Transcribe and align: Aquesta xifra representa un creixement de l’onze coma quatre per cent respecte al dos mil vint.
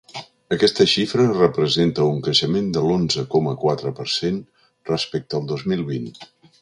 Aquesta 0.55 0.85
xifra 0.93 1.25
representa 1.33 2.07
un 2.13 2.17
creixement 2.27 2.71
de 2.77 2.83
l’onze 2.87 3.25
coma 3.35 3.53
quatre 3.65 3.93
per 4.01 4.07
cent 4.15 4.41
respecte 4.93 5.39
al 5.41 5.47
dos 5.53 5.67
mil 5.75 5.85
vint. 5.93 6.11